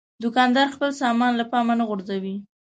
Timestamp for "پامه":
1.51-1.73